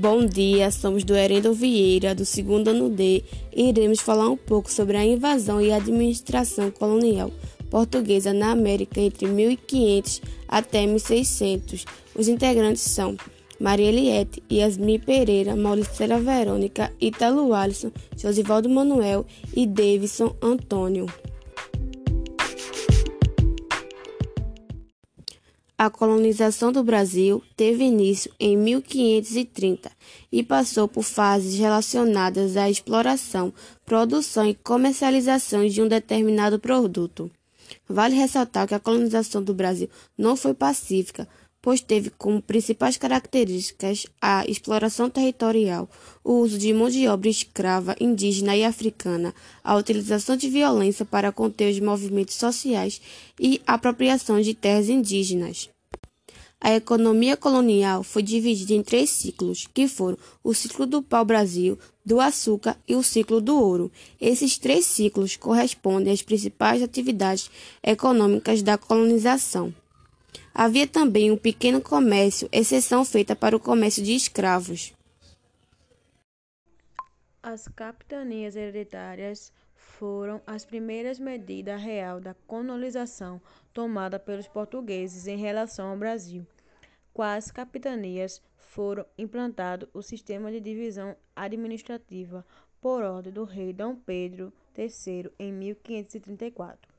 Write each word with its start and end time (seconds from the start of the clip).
Bom 0.00 0.24
dia, 0.24 0.70
somos 0.70 1.02
do 1.02 1.16
Herendo 1.16 1.52
Vieira, 1.52 2.14
do 2.14 2.24
segundo 2.24 2.68
ano 2.68 2.88
D, 2.88 3.24
e 3.52 3.68
iremos 3.68 3.98
falar 3.98 4.28
um 4.28 4.36
pouco 4.36 4.70
sobre 4.70 4.96
a 4.96 5.04
invasão 5.04 5.60
e 5.60 5.72
administração 5.72 6.70
colonial 6.70 7.32
portuguesa 7.68 8.32
na 8.32 8.52
América 8.52 9.00
entre 9.00 9.26
1500 9.26 10.22
até 10.46 10.86
1600. 10.86 11.84
Os 12.14 12.28
integrantes 12.28 12.82
são 12.82 13.16
Maria 13.58 13.88
Eliette, 13.88 14.40
Yasmin 14.48 15.00
Pereira, 15.00 15.56
Mauricela 15.56 16.20
Verônica, 16.20 16.92
Italo 17.00 17.52
Alisson, 17.52 17.90
Josivaldo 18.16 18.68
Manuel 18.68 19.26
e 19.52 19.66
Davidson 19.66 20.32
Antônio. 20.40 21.06
A 25.80 25.88
colonização 25.88 26.72
do 26.72 26.82
Brasil 26.82 27.40
teve 27.56 27.84
início 27.84 28.32
em 28.40 28.56
1530 28.56 29.88
e 30.32 30.42
passou 30.42 30.88
por 30.88 31.04
fases 31.04 31.56
relacionadas 31.56 32.56
à 32.56 32.68
exploração, 32.68 33.54
produção 33.86 34.44
e 34.44 34.56
comercialização 34.56 35.64
de 35.68 35.80
um 35.80 35.86
determinado 35.86 36.58
produto. 36.58 37.30
Vale 37.88 38.16
ressaltar 38.16 38.66
que 38.66 38.74
a 38.74 38.80
colonização 38.80 39.40
do 39.40 39.54
Brasil 39.54 39.88
não 40.18 40.34
foi 40.34 40.52
pacífica, 40.52 41.28
pois 41.60 41.80
teve 41.80 42.10
como 42.10 42.40
principais 42.40 42.96
características 42.96 44.06
a 44.20 44.44
exploração 44.46 45.10
territorial, 45.10 45.88
o 46.22 46.34
uso 46.34 46.58
de 46.58 46.72
mão 46.72 46.88
de 46.88 47.06
obra 47.08 47.28
escrava 47.28 47.96
indígena 48.00 48.56
e 48.56 48.64
africana, 48.64 49.34
a 49.62 49.76
utilização 49.76 50.36
de 50.36 50.48
violência 50.48 51.04
para 51.04 51.32
conter 51.32 51.72
os 51.72 51.80
movimentos 51.80 52.34
sociais 52.34 53.00
e 53.38 53.60
a 53.66 53.74
apropriação 53.74 54.40
de 54.40 54.54
terras 54.54 54.88
indígenas. 54.88 55.68
A 56.60 56.74
economia 56.74 57.36
colonial 57.36 58.02
foi 58.02 58.20
dividida 58.20 58.72
em 58.72 58.82
três 58.82 59.10
ciclos, 59.10 59.68
que 59.72 59.86
foram 59.86 60.18
o 60.42 60.52
ciclo 60.52 60.86
do 60.86 61.00
pau-brasil, 61.00 61.78
do 62.04 62.18
açúcar 62.20 62.76
e 62.88 62.96
o 62.96 63.02
ciclo 63.02 63.40
do 63.40 63.56
ouro. 63.56 63.92
Esses 64.20 64.58
três 64.58 64.84
ciclos 64.84 65.36
correspondem 65.36 66.12
às 66.12 66.20
principais 66.20 66.82
atividades 66.82 67.48
econômicas 67.80 68.60
da 68.60 68.76
colonização. 68.76 69.72
Havia 70.60 70.88
também 70.88 71.30
um 71.30 71.36
pequeno 71.36 71.80
comércio, 71.80 72.48
exceção 72.50 73.04
feita 73.04 73.36
para 73.36 73.54
o 73.54 73.60
comércio 73.60 74.02
de 74.02 74.12
escravos. 74.12 74.92
As 77.40 77.68
capitanias 77.68 78.56
hereditárias 78.56 79.52
foram 79.76 80.42
as 80.44 80.64
primeiras 80.64 81.20
medidas 81.20 81.80
real 81.80 82.20
da 82.20 82.34
colonização 82.34 83.40
tomada 83.72 84.18
pelos 84.18 84.48
portugueses 84.48 85.28
em 85.28 85.36
relação 85.36 85.90
ao 85.90 85.96
Brasil. 85.96 86.44
As 87.16 87.52
capitanias 87.52 88.42
foram 88.56 89.06
implantado 89.16 89.88
o 89.94 90.02
sistema 90.02 90.50
de 90.50 90.58
divisão 90.58 91.14
administrativa 91.36 92.44
por 92.80 93.04
ordem 93.04 93.32
do 93.32 93.44
rei 93.44 93.72
Dom 93.72 93.94
Pedro 93.94 94.52
III 94.76 95.30
em 95.38 95.52
1534. 95.52 96.97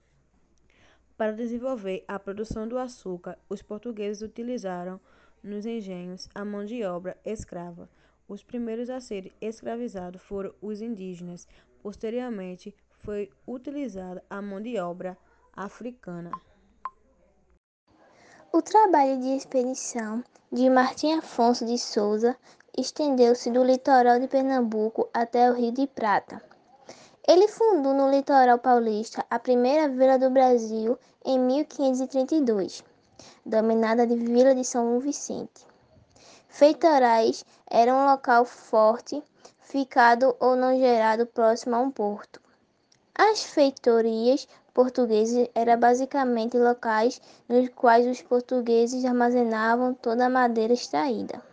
Para 1.19 1.33
desenvolver 1.33 2.05
a 2.07 2.17
produção 2.17 2.65
do 2.65 2.77
açúcar, 2.77 3.37
os 3.49 3.61
portugueses 3.61 4.21
utilizaram 4.21 5.01
nos 5.43 5.65
engenhos 5.65 6.29
a 6.33 6.45
mão 6.45 6.63
de 6.63 6.81
obra 6.85 7.17
escrava. 7.25 7.89
Os 8.25 8.41
primeiros 8.41 8.89
a 8.89 9.01
serem 9.01 9.33
escravizados 9.41 10.21
foram 10.21 10.53
os 10.61 10.81
indígenas. 10.81 11.45
Posteriormente, 11.83 12.73
foi 12.99 13.29
utilizada 13.45 14.23
a 14.29 14.41
mão 14.41 14.61
de 14.61 14.79
obra 14.79 15.17
africana. 15.51 16.31
O 18.53 18.61
trabalho 18.61 19.19
de 19.19 19.35
expedição 19.35 20.23
de 20.49 20.69
Martim 20.69 21.11
Afonso 21.11 21.65
de 21.65 21.77
Souza 21.77 22.37
estendeu-se 22.77 23.51
do 23.51 23.61
litoral 23.61 24.21
de 24.21 24.29
Pernambuco 24.29 25.09
até 25.13 25.51
o 25.51 25.53
Rio 25.53 25.73
de 25.73 25.85
Prata. 25.85 26.48
Ele 27.31 27.47
fundou 27.47 27.93
no 27.93 28.09
litoral 28.09 28.57
paulista 28.57 29.23
a 29.29 29.37
primeira 29.37 29.87
vila 29.87 30.17
do 30.17 30.31
Brasil 30.31 30.97
em 31.23 31.37
1532, 31.37 32.83
dominada 33.45 34.07
de 34.07 34.15
Vila 34.15 34.55
de 34.55 34.65
São 34.65 34.99
Vicente. 34.99 35.67
Feitorais 36.47 37.45
era 37.69 37.93
um 37.93 38.07
local 38.07 38.45
forte, 38.45 39.21
ficado 39.59 40.35
ou 40.39 40.55
não 40.55 40.75
gerado 40.75 41.27
próximo 41.27 41.75
a 41.75 41.79
um 41.79 41.91
porto. 41.91 42.41
As 43.13 43.43
feitorias 43.43 44.47
portuguesas 44.73 45.47
eram 45.53 45.79
basicamente 45.79 46.57
locais 46.57 47.21
nos 47.47 47.69
quais 47.69 48.07
os 48.07 48.23
portugueses 48.23 49.05
armazenavam 49.05 49.93
toda 49.93 50.25
a 50.25 50.29
madeira 50.31 50.73
extraída. 50.73 51.47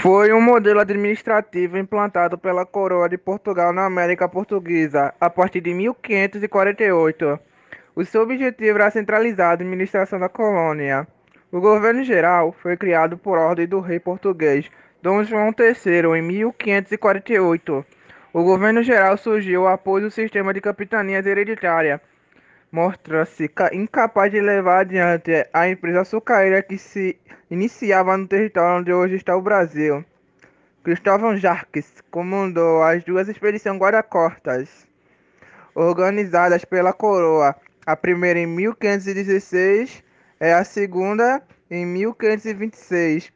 Foi 0.00 0.32
um 0.32 0.40
modelo 0.40 0.80
administrativo 0.80 1.76
implantado 1.76 2.38
pela 2.38 2.64
Coroa 2.64 3.08
de 3.08 3.18
Portugal 3.18 3.72
na 3.72 3.84
América 3.84 4.28
Portuguesa 4.28 5.12
a 5.20 5.28
partir 5.28 5.60
de 5.60 5.74
1548. 5.74 7.38
O 7.94 8.04
seu 8.04 8.22
objetivo 8.22 8.78
era 8.78 8.90
centralizar 8.90 9.50
a 9.50 9.52
administração 9.52 10.18
da 10.18 10.28
colônia. 10.28 11.06
O 11.50 11.60
governo 11.60 12.02
geral 12.04 12.52
foi 12.52 12.76
criado 12.76 13.18
por 13.18 13.38
ordem 13.38 13.66
do 13.66 13.80
rei 13.80 14.00
português 14.00 14.70
Dom 15.02 15.22
João 15.24 15.52
III 15.58 16.18
em 16.18 16.22
1548. 16.22 17.84
O 18.32 18.42
governo 18.42 18.82
geral 18.82 19.16
surgiu 19.18 19.68
após 19.68 20.02
o 20.04 20.10
sistema 20.10 20.54
de 20.54 20.60
capitanias 20.60 21.26
hereditária. 21.26 22.00
Mostra-se 22.72 23.50
incapaz 23.74 24.32
de 24.32 24.40
levar 24.40 24.80
adiante 24.80 25.46
a 25.52 25.68
empresa 25.68 26.00
açucareira 26.00 26.62
que 26.62 26.78
se 26.78 27.20
iniciava 27.50 28.16
no 28.16 28.26
território 28.26 28.80
onde 28.80 28.90
hoje 28.90 29.16
está 29.16 29.36
o 29.36 29.42
Brasil. 29.42 30.02
Cristóvão 30.82 31.36
Jarques 31.36 31.92
comandou 32.10 32.82
as 32.82 33.04
duas 33.04 33.28
expedições 33.28 33.78
guarda-costas, 33.78 34.88
organizadas 35.74 36.64
pela 36.64 36.94
coroa, 36.94 37.54
a 37.84 37.94
primeira 37.94 38.38
em 38.38 38.46
1516 38.46 40.02
e 40.40 40.50
a 40.50 40.64
segunda 40.64 41.42
em 41.70 41.84
1526. 41.84 43.30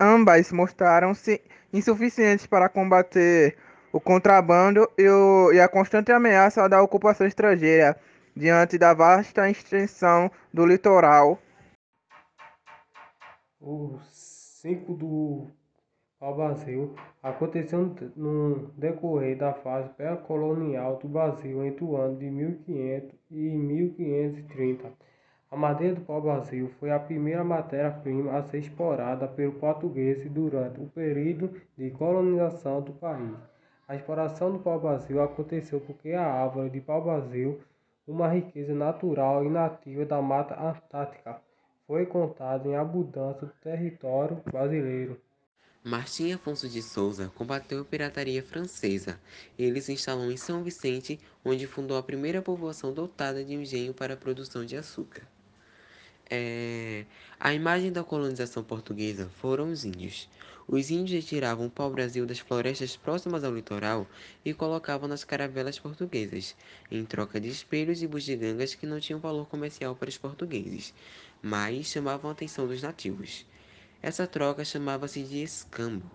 Ambas 0.00 0.50
mostraram-se 0.50 1.42
insuficientes 1.74 2.46
para 2.46 2.70
combater 2.70 3.54
o 3.92 4.00
contrabando 4.00 4.90
e, 4.96 5.06
o, 5.06 5.52
e 5.52 5.60
a 5.60 5.68
constante 5.68 6.10
ameaça 6.10 6.66
da 6.70 6.82
ocupação 6.82 7.26
estrangeira 7.26 7.98
diante 8.40 8.78
da 8.78 8.94
vasta 8.94 9.50
extensão 9.50 10.30
do 10.50 10.64
litoral. 10.64 11.38
O 13.60 13.98
ciclo 14.08 14.96
do 14.96 15.46
pau-brasil 16.18 16.94
aconteceu 17.22 17.94
no 18.16 18.72
decorrer 18.78 19.36
da 19.36 19.52
fase 19.52 19.90
pré-colonial 19.90 20.96
do 20.96 21.06
Brasil 21.06 21.62
entre 21.66 21.84
o 21.84 21.94
ano 21.96 22.16
de 22.16 22.30
1500 22.30 23.10
e 23.30 23.34
1530. 23.34 24.90
A 25.50 25.56
madeira 25.56 25.96
do 25.96 26.00
pau-brasil 26.00 26.70
foi 26.80 26.90
a 26.90 26.98
primeira 26.98 27.44
matéria-prima 27.44 28.38
a 28.38 28.42
ser 28.44 28.60
explorada 28.60 29.28
pelos 29.28 29.56
portugueses 29.56 30.30
durante 30.30 30.80
o 30.80 30.86
período 30.86 31.60
de 31.76 31.90
colonização 31.90 32.80
do 32.80 32.92
país. 32.92 33.36
A 33.86 33.96
exploração 33.96 34.52
do 34.52 34.60
pau-brasil 34.60 35.20
aconteceu 35.20 35.80
porque 35.80 36.12
a 36.12 36.24
árvore 36.24 36.70
de 36.70 36.80
pau-brasil, 36.80 37.60
uma 38.10 38.28
riqueza 38.28 38.74
natural 38.74 39.44
e 39.44 39.48
nativa 39.48 40.04
da 40.04 40.20
Mata 40.20 40.54
Antártica, 40.54 41.40
foi 41.86 42.06
contada 42.06 42.68
em 42.68 42.76
abundância 42.76 43.46
no 43.46 43.52
território 43.62 44.42
brasileiro. 44.44 45.20
Martim 45.82 46.32
Afonso 46.32 46.68
de 46.68 46.82
Souza 46.82 47.32
combateu 47.34 47.80
a 47.80 47.84
pirataria 47.84 48.42
francesa. 48.42 49.18
Ele 49.58 49.80
se 49.80 49.92
instalou 49.92 50.30
em 50.30 50.36
São 50.36 50.62
Vicente, 50.62 51.18
onde 51.44 51.66
fundou 51.66 51.96
a 51.96 52.02
primeira 52.02 52.42
povoação 52.42 52.92
dotada 52.92 53.42
de 53.42 53.54
engenho 53.54 53.94
para 53.94 54.14
a 54.14 54.16
produção 54.16 54.64
de 54.64 54.76
açúcar. 54.76 55.26
É... 56.30 57.04
A 57.40 57.52
imagem 57.52 57.90
da 57.90 58.04
colonização 58.04 58.62
portuguesa 58.62 59.28
foram 59.40 59.72
os 59.72 59.84
índios. 59.84 60.28
Os 60.68 60.88
índios 60.88 61.24
retiravam 61.24 61.66
o 61.66 61.70
pau-brasil 61.70 62.24
das 62.24 62.38
florestas 62.38 62.96
próximas 62.96 63.42
ao 63.42 63.52
litoral 63.52 64.06
e 64.44 64.54
colocavam 64.54 65.08
nas 65.08 65.24
caravelas 65.24 65.80
portuguesas, 65.80 66.54
em 66.88 67.04
troca 67.04 67.40
de 67.40 67.48
espelhos 67.48 68.00
e 68.00 68.06
bugigangas 68.06 68.76
que 68.76 68.86
não 68.86 69.00
tinham 69.00 69.18
valor 69.18 69.48
comercial 69.48 69.96
para 69.96 70.08
os 70.08 70.16
portugueses, 70.16 70.94
mas 71.42 71.86
chamavam 71.86 72.30
a 72.30 72.32
atenção 72.32 72.68
dos 72.68 72.80
nativos. 72.80 73.44
Essa 74.00 74.26
troca 74.26 74.64
chamava-se 74.64 75.24
de 75.24 75.42
escambo. 75.42 76.08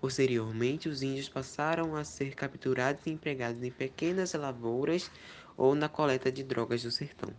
Posteriormente, 0.00 0.88
os 0.88 1.02
índios 1.02 1.28
passaram 1.28 1.94
a 1.94 2.04
ser 2.04 2.34
capturados 2.34 3.04
e 3.06 3.10
empregados 3.10 3.62
em 3.62 3.70
pequenas 3.70 4.32
lavouras 4.32 5.10
ou 5.56 5.74
na 5.74 5.88
coleta 5.88 6.32
de 6.32 6.42
drogas 6.42 6.82
do 6.84 6.90
sertão. 6.90 7.34